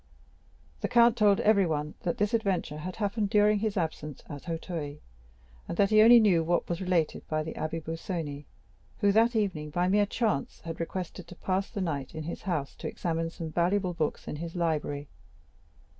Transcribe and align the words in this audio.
The 0.79 0.87
count 0.87 1.15
told 1.15 1.41
everyone 1.41 1.93
that 2.01 2.17
this 2.17 2.33
adventure 2.33 2.79
had 2.79 2.95
happened 2.95 3.29
during 3.29 3.59
his 3.59 3.77
absence 3.77 4.23
at 4.27 4.49
Auteuil, 4.49 4.97
and 5.67 5.77
that 5.77 5.91
he 5.91 6.01
only 6.01 6.19
knew 6.19 6.43
what 6.43 6.67
was 6.67 6.81
related 6.81 7.27
by 7.27 7.43
the 7.43 7.53
Abbé 7.53 7.83
Busoni, 7.83 8.45
who 9.01 9.11
that 9.11 9.35
evening, 9.35 9.69
by 9.69 9.87
mere 9.87 10.07
chance, 10.07 10.61
had 10.61 10.79
requested 10.79 11.27
to 11.27 11.35
pass 11.35 11.69
the 11.69 11.81
night 11.81 12.15
in 12.15 12.23
his 12.23 12.41
house, 12.41 12.73
to 12.77 12.87
examine 12.87 13.29
some 13.29 13.51
valuable 13.51 13.93
books 13.93 14.27
in 14.27 14.37
his 14.37 14.55
library. 14.55 15.07